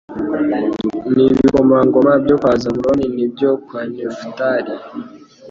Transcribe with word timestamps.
n’ibikomangoma 1.13 2.11
byo 2.23 2.35
kwa 2.41 2.51
Zabuloni 2.61 3.05
n’ibyo 3.15 3.49
kwa 3.65 3.81
Nefutali 3.91 4.73